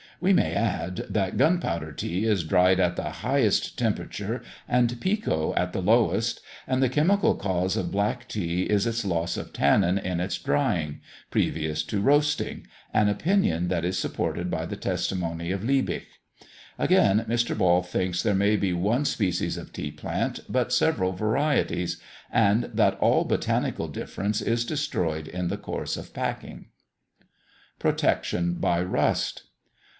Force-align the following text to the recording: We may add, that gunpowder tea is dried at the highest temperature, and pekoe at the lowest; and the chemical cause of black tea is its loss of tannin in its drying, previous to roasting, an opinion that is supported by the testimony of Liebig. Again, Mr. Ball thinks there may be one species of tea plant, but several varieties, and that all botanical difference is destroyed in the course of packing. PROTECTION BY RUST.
We 0.19 0.33
may 0.33 0.53
add, 0.53 1.05
that 1.09 1.37
gunpowder 1.37 1.91
tea 1.91 2.25
is 2.25 2.43
dried 2.43 2.79
at 2.79 2.95
the 2.95 3.09
highest 3.25 3.77
temperature, 3.77 4.43
and 4.67 4.99
pekoe 4.99 5.53
at 5.55 5.73
the 5.73 5.81
lowest; 5.81 6.41
and 6.67 6.81
the 6.81 6.89
chemical 6.89 7.33
cause 7.35 7.75
of 7.75 7.91
black 7.91 8.27
tea 8.27 8.63
is 8.63 8.85
its 8.85 9.05
loss 9.05 9.35
of 9.35 9.53
tannin 9.53 9.97
in 9.97 10.19
its 10.19 10.37
drying, 10.37 11.01
previous 11.31 11.83
to 11.85 12.01
roasting, 12.01 12.67
an 12.93 13.09
opinion 13.09 13.67
that 13.69 13.85
is 13.85 13.97
supported 13.97 14.49
by 14.49 14.65
the 14.67 14.75
testimony 14.75 15.51
of 15.51 15.63
Liebig. 15.63 16.05
Again, 16.79 17.25
Mr. 17.27 17.57
Ball 17.57 17.81
thinks 17.81 18.21
there 18.21 18.35
may 18.35 18.55
be 18.55 18.73
one 18.73 19.05
species 19.05 19.55
of 19.57 19.73
tea 19.73 19.91
plant, 19.91 20.39
but 20.49 20.73
several 20.73 21.13
varieties, 21.13 21.99
and 22.31 22.65
that 22.73 22.97
all 22.99 23.23
botanical 23.23 23.87
difference 23.87 24.39
is 24.41 24.65
destroyed 24.65 25.27
in 25.27 25.47
the 25.47 25.57
course 25.57 25.95
of 25.97 26.13
packing. 26.13 26.65
PROTECTION 27.79 28.55
BY 28.55 28.81
RUST. 28.83 29.43